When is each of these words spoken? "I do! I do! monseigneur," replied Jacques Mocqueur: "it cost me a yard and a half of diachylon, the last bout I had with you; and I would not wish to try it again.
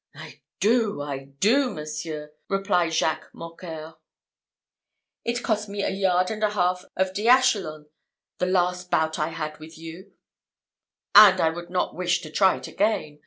"I 0.15 0.41
do! 0.59 0.99
I 1.03 1.25
do! 1.25 1.69
monseigneur," 1.69 2.33
replied 2.49 2.91
Jacques 2.91 3.29
Mocqueur: 3.35 3.97
"it 5.23 5.43
cost 5.43 5.69
me 5.69 5.83
a 5.83 5.91
yard 5.91 6.31
and 6.31 6.43
a 6.43 6.49
half 6.49 6.83
of 6.95 7.13
diachylon, 7.13 7.85
the 8.39 8.47
last 8.47 8.89
bout 8.89 9.19
I 9.19 9.27
had 9.29 9.59
with 9.59 9.77
you; 9.77 10.13
and 11.13 11.39
I 11.39 11.51
would 11.51 11.69
not 11.69 11.93
wish 11.95 12.21
to 12.21 12.31
try 12.31 12.57
it 12.57 12.67
again. 12.67 13.19